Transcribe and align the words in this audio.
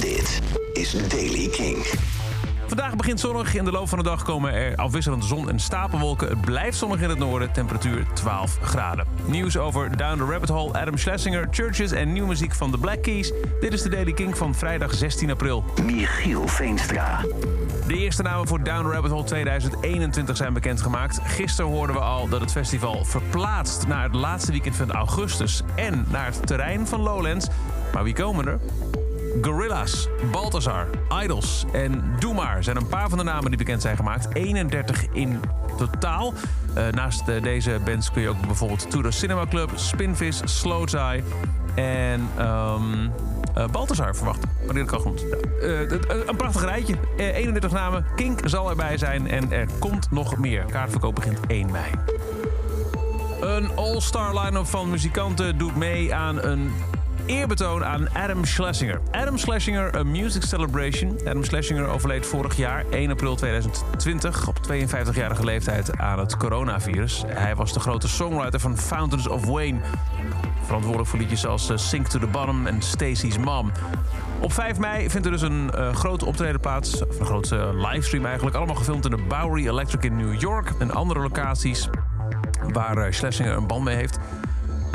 Dit 0.00 0.40
is 0.72 1.08
Daily 1.08 1.48
King. 1.48 1.86
Vandaag 2.66 2.96
begint 2.96 3.20
zonnig. 3.20 3.54
In 3.54 3.64
de 3.64 3.70
loop 3.70 3.88
van 3.88 3.98
de 3.98 4.04
dag 4.04 4.22
komen 4.22 4.52
er 4.52 4.76
afwisselend 4.76 5.24
zon 5.24 5.48
en 5.48 5.58
stapelwolken. 5.58 6.28
Het 6.28 6.40
blijft 6.40 6.78
zonnig 6.78 7.00
in 7.00 7.08
het 7.08 7.18
noorden. 7.18 7.52
Temperatuur 7.52 8.06
12 8.14 8.58
graden. 8.62 9.06
Nieuws 9.26 9.56
over 9.56 9.96
Down 9.96 10.18
the 10.18 10.24
Rabbit 10.24 10.48
Hole, 10.48 10.72
Adam 10.72 10.96
Schlesinger, 10.96 11.48
Churches 11.50 11.90
en 11.90 12.12
nieuwe 12.12 12.28
muziek 12.28 12.54
van 12.54 12.70
The 12.70 12.78
Black 12.78 13.02
Keys. 13.02 13.32
Dit 13.60 13.72
is 13.72 13.82
de 13.82 13.88
Daily 13.88 14.12
King 14.12 14.36
van 14.36 14.54
vrijdag 14.54 14.94
16 14.94 15.30
april. 15.30 15.64
Michiel 15.84 16.48
Veenstra. 16.48 17.20
De 17.86 17.96
eerste 17.96 18.22
namen 18.22 18.46
voor 18.46 18.62
Down 18.62 18.82
the 18.82 18.92
Rabbit 18.92 19.10
Hole 19.10 19.24
2021 19.24 20.36
zijn 20.36 20.52
bekendgemaakt. 20.52 21.20
Gisteren 21.22 21.70
hoorden 21.70 21.96
we 21.96 22.02
al 22.02 22.28
dat 22.28 22.40
het 22.40 22.52
festival 22.52 23.04
verplaatst 23.04 23.86
naar 23.86 24.02
het 24.02 24.14
laatste 24.14 24.50
weekend 24.50 24.76
van 24.76 24.92
augustus 24.92 25.62
en 25.74 26.06
naar 26.10 26.26
het 26.26 26.46
terrein 26.46 26.86
van 26.86 27.00
Lowlands. 27.00 27.46
Maar 27.92 28.04
wie 28.04 28.14
komen 28.14 28.46
er? 28.46 28.58
Gorillaz, 29.42 30.06
Balthazar, 30.32 30.86
Idols 31.22 31.64
en 31.72 32.04
Doe 32.18 32.34
Maar 32.34 32.64
zijn 32.64 32.76
een 32.76 32.86
paar 32.86 33.08
van 33.08 33.18
de 33.18 33.24
namen 33.24 33.48
die 33.48 33.58
bekend 33.58 33.82
zijn 33.82 33.96
gemaakt. 33.96 34.34
31 34.34 35.06
in 35.12 35.40
totaal. 35.76 36.32
Uh, 36.76 36.88
naast 36.88 37.28
uh, 37.28 37.42
deze 37.42 37.80
bands 37.84 38.10
kun 38.10 38.22
je 38.22 38.28
ook 38.28 38.46
bijvoorbeeld 38.46 38.90
Tudor 38.90 39.12
Cinema 39.12 39.46
Club, 39.46 39.70
Spinvis, 39.74 40.40
Slow 40.44 40.86
Tie 40.86 41.22
en 41.74 42.28
um, 42.38 43.12
uh, 43.56 43.66
Balthazar 43.70 44.16
verwachten. 44.16 44.50
Wanneer 44.64 44.82
ik 44.82 44.92
al 44.92 45.00
goed. 45.00 45.24
een 46.26 46.36
prachtig 46.36 46.64
rijtje. 46.64 46.94
31 47.16 47.72
namen. 47.72 48.04
Kink 48.16 48.40
zal 48.44 48.70
erbij 48.70 48.96
zijn 48.96 49.30
en 49.30 49.52
er 49.52 49.68
komt 49.78 50.10
nog 50.10 50.36
meer. 50.36 50.64
Kaartverkoop 50.64 51.14
begint 51.14 51.38
1 51.46 51.70
mei. 51.70 51.90
Een 53.40 53.76
all-star 53.76 54.40
line-up 54.40 54.66
van 54.66 54.90
muzikanten 54.90 55.58
doet 55.58 55.76
mee 55.76 56.14
aan 56.14 56.42
een 56.42 56.72
eerbetoon 57.28 57.84
aan 57.84 58.08
Adam 58.12 58.44
Schlesinger. 58.44 59.00
Adam 59.10 59.38
Schlesinger, 59.38 59.96
A 59.96 60.02
Music 60.02 60.42
Celebration. 60.42 61.18
Adam 61.26 61.44
Schlesinger 61.44 61.86
overleed 61.86 62.26
vorig 62.26 62.56
jaar, 62.56 62.84
1 62.90 63.10
april 63.10 63.36
2020, 63.36 64.48
op 64.48 64.58
52-jarige 64.72 65.44
leeftijd 65.44 65.98
aan 65.98 66.18
het 66.18 66.36
coronavirus. 66.36 67.24
Hij 67.26 67.56
was 67.56 67.72
de 67.72 67.80
grote 67.80 68.08
songwriter 68.08 68.60
van 68.60 68.78
Fountains 68.78 69.28
of 69.28 69.44
Wayne. 69.44 69.80
Verantwoordelijk 70.62 71.10
voor 71.10 71.18
liedjes 71.18 71.46
als 71.46 71.72
Sink 71.74 72.06
to 72.06 72.18
the 72.18 72.26
Bottom 72.26 72.66
en 72.66 72.82
Stacy's 72.82 73.38
Mom. 73.38 73.72
Op 74.40 74.52
5 74.52 74.78
mei 74.78 75.10
vindt 75.10 75.26
er 75.26 75.32
dus 75.32 75.42
een 75.42 75.70
uh, 75.74 75.94
grote 75.94 76.24
optreden 76.24 76.60
plaats. 76.60 77.06
Of 77.06 77.20
een 77.20 77.26
grote 77.26 77.70
livestream 77.74 78.26
eigenlijk. 78.26 78.56
Allemaal 78.56 78.76
gefilmd 78.76 79.04
in 79.04 79.10
de 79.10 79.22
Bowery 79.28 79.68
Electric 79.68 80.04
in 80.04 80.16
New 80.16 80.40
York. 80.40 80.72
En 80.78 80.90
andere 80.90 81.20
locaties 81.20 81.88
waar 82.72 83.14
Schlesinger 83.14 83.56
een 83.56 83.66
band 83.66 83.84
mee 83.84 83.96
heeft. 83.96 84.18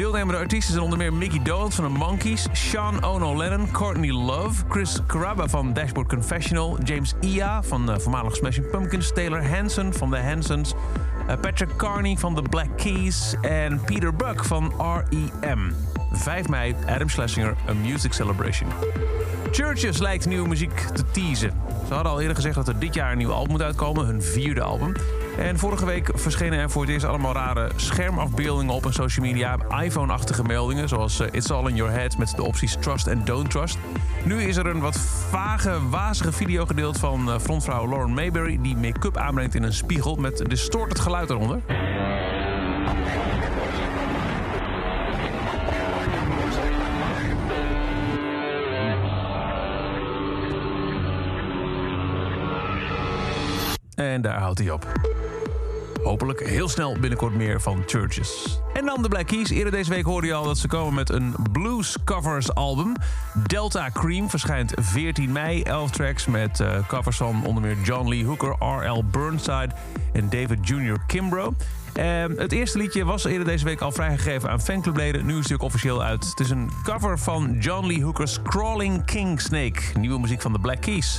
Deelnemende 0.00 0.40
artiesten 0.40 0.72
zijn 0.72 0.84
onder 0.84 0.98
meer 0.98 1.12
Mickey 1.12 1.42
Dolenz 1.42 1.74
van 1.74 1.84
de 1.84 1.98
Monkees, 1.98 2.46
Sean 2.52 3.04
Ono 3.04 3.36
Lennon, 3.36 3.70
Courtney 3.70 4.10
Love, 4.10 4.64
Chris 4.68 4.98
Caraba 5.06 5.48
van 5.48 5.72
Dashboard 5.72 6.08
Confessional, 6.08 6.78
James 6.84 7.14
Ia 7.20 7.62
van 7.62 7.90
uh, 7.90 7.98
voormalig 7.98 8.36
Smashing 8.36 8.70
Pumpkins, 8.70 9.12
Taylor 9.12 9.48
Hanson 9.48 9.92
van 9.92 10.10
The 10.10 10.16
Hansons, 10.16 10.74
uh, 11.28 11.34
Patrick 11.40 11.76
Carney 11.76 12.16
van 12.16 12.34
The 12.34 12.42
Black 12.42 12.68
Keys 12.76 13.34
en 13.40 13.80
Peter 13.84 14.14
Buck 14.14 14.44
van 14.44 14.72
R.E.M. 14.78 15.72
5 16.12 16.48
mei, 16.48 16.74
Adam 16.86 17.08
Schlesinger, 17.08 17.56
A 17.68 17.72
Music 17.72 18.12
Celebration. 18.12 18.68
Churches 19.50 19.98
lijkt 19.98 20.26
nieuwe 20.26 20.48
muziek 20.48 20.80
te 20.80 21.04
teasen. 21.10 21.52
Ze 21.90 21.96
hadden 21.96 22.14
al 22.14 22.20
eerder 22.20 22.36
gezegd 22.36 22.54
dat 22.54 22.68
er 22.68 22.78
dit 22.78 22.94
jaar 22.94 23.12
een 23.12 23.18
nieuw 23.18 23.32
album 23.32 23.50
moet 23.50 23.62
uitkomen, 23.62 24.06
hun 24.06 24.22
vierde 24.22 24.62
album. 24.62 24.92
En 25.38 25.58
vorige 25.58 25.86
week 25.86 26.10
verschenen 26.14 26.58
er 26.58 26.70
voor 26.70 26.82
het 26.82 26.90
eerst 26.90 27.04
allemaal 27.04 27.32
rare 27.32 27.70
schermafbeeldingen 27.76 28.74
op 28.74 28.84
een 28.84 28.92
social 28.92 29.26
media. 29.26 29.58
iPhone-achtige 29.82 30.42
meldingen, 30.42 30.88
zoals 30.88 31.20
uh, 31.20 31.26
It's 31.30 31.50
All 31.50 31.68
in 31.68 31.74
Your 31.74 31.92
Head 31.92 32.18
met 32.18 32.32
de 32.36 32.42
opties 32.42 32.76
Trust 32.80 33.06
en 33.06 33.24
Don't 33.24 33.50
Trust. 33.50 33.78
Nu 34.24 34.42
is 34.42 34.56
er 34.56 34.66
een 34.66 34.80
wat 34.80 34.98
vage, 35.30 35.88
wazige 35.88 36.32
video 36.32 36.66
gedeeld 36.66 36.98
van 36.98 37.28
uh, 37.28 37.38
frontvrouw 37.38 37.88
Lauren 37.88 38.14
Mayberry... 38.14 38.58
die 38.62 38.76
make-up 38.76 39.16
aanbrengt 39.16 39.54
in 39.54 39.62
een 39.62 39.74
spiegel 39.74 40.16
met 40.16 40.44
distorted 40.48 41.00
geluid 41.00 41.30
eronder. 41.30 41.60
En 54.00 54.22
daar 54.22 54.38
houdt 54.38 54.58
hij 54.58 54.70
op. 54.70 54.86
Hopelijk 56.02 56.46
heel 56.46 56.68
snel 56.68 56.96
binnenkort 57.00 57.34
meer 57.34 57.60
van 57.60 57.82
Churches. 57.86 58.60
En 58.72 58.86
dan 58.86 59.02
de 59.02 59.08
Black 59.08 59.26
Keys. 59.26 59.50
Eerder 59.50 59.72
deze 59.72 59.90
week 59.90 60.04
hoorde 60.04 60.26
je 60.26 60.34
al 60.34 60.44
dat 60.44 60.58
ze 60.58 60.68
komen 60.68 60.94
met 60.94 61.10
een 61.10 61.34
blues 61.52 61.96
covers 62.04 62.54
album. 62.54 62.94
Delta 63.46 63.90
Cream 63.92 64.30
verschijnt 64.30 64.72
14 64.76 65.32
mei. 65.32 65.62
11 65.62 65.90
tracks 65.90 66.26
met 66.26 66.60
uh, 66.60 66.86
covers 66.86 67.16
van 67.16 67.44
onder 67.44 67.62
meer 67.62 67.76
John 67.82 68.08
Lee 68.08 68.24
Hooker, 68.24 68.56
R.L. 68.58 69.04
Burnside 69.10 69.70
en 70.12 70.28
David 70.28 70.68
Jr. 70.68 70.96
Kimbrough. 71.06 71.56
Uh, 71.94 72.04
het 72.36 72.52
eerste 72.52 72.78
liedje 72.78 73.04
was 73.04 73.24
eerder 73.24 73.46
deze 73.46 73.64
week 73.64 73.80
al 73.80 73.92
vrijgegeven 73.92 74.50
aan 74.50 74.60
fanclubleden. 74.60 75.26
Nu 75.26 75.38
is 75.38 75.44
het 75.44 75.52
ook 75.52 75.62
officieel 75.62 76.02
uit. 76.02 76.24
Het 76.24 76.40
is 76.40 76.50
een 76.50 76.70
cover 76.82 77.18
van 77.18 77.56
John 77.58 77.86
Lee 77.86 78.02
Hooker's 78.02 78.42
Crawling 78.42 79.04
King 79.04 79.40
Snake. 79.40 79.80
Nieuwe 79.98 80.20
muziek 80.20 80.40
van 80.40 80.52
de 80.52 80.58
Black 80.58 80.80
Keys. 80.80 81.18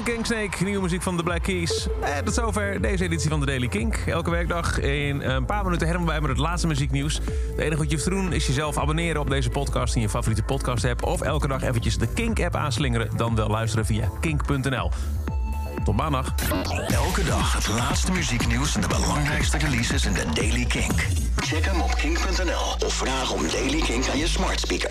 Snake, 0.00 0.64
nieuwe 0.64 0.82
muziek 0.82 1.02
van 1.02 1.16
The 1.16 1.22
Black 1.22 1.42
Keys. 1.42 1.88
En 2.02 2.24
tot 2.24 2.34
zover 2.34 2.80
deze 2.80 3.04
editie 3.04 3.30
van 3.30 3.40
de 3.40 3.46
Daily 3.46 3.68
Kink. 3.68 3.96
Elke 3.96 4.30
werkdag 4.30 4.78
in 4.80 5.20
een 5.20 5.44
paar 5.44 5.64
minuten 5.64 5.86
helemaal 5.86 6.06
bij 6.06 6.20
met 6.20 6.30
het 6.30 6.38
laatste 6.38 6.66
muzieknieuws. 6.66 7.14
Het 7.50 7.58
enige 7.58 7.76
wat 7.76 7.84
je 7.84 7.92
hoeft 7.92 8.04
te 8.04 8.10
doen 8.10 8.32
is 8.32 8.46
jezelf 8.46 8.78
abonneren 8.78 9.20
op 9.20 9.30
deze 9.30 9.50
podcast 9.50 9.94
in 9.94 10.00
je 10.00 10.08
favoriete 10.08 10.42
podcast 10.42 10.84
app. 10.84 11.02
Of 11.04 11.20
elke 11.20 11.48
dag 11.48 11.62
eventjes 11.62 11.98
de 11.98 12.06
Kink 12.14 12.40
app 12.40 12.56
aanslingeren. 12.56 13.16
Dan 13.16 13.34
wel 13.34 13.48
luisteren 13.48 13.86
via 13.86 14.08
kink.nl. 14.20 14.90
Tot 15.84 15.96
maandag. 15.96 16.34
Elke 16.88 17.24
dag 17.24 17.52
het 17.52 17.68
laatste 17.68 18.12
muzieknieuws 18.12 18.74
en 18.74 18.80
de 18.80 18.88
belangrijkste 18.88 19.58
releases 19.58 20.06
in 20.06 20.12
de 20.12 20.24
Daily 20.34 20.64
Kink. 20.64 21.06
Check 21.36 21.64
hem 21.64 21.80
op 21.80 21.94
kink.nl 21.94 22.86
of 22.86 22.94
vraag 22.94 23.32
om 23.32 23.42
Daily 23.52 23.80
Kink 23.80 24.08
aan 24.08 24.18
je 24.18 24.28
smart 24.28 24.60
speaker. 24.60 24.88